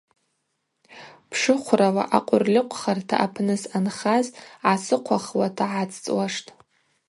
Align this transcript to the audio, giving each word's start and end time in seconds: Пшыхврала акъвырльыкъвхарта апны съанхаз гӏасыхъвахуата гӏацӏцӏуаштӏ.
Пшыхврала 1.29 2.03
акъвырльыкъвхарта 2.17 3.15
апны 3.25 3.55
съанхаз 3.61 4.25
гӏасыхъвахуата 4.63 5.65
гӏацӏцӏуаштӏ. 5.71 6.49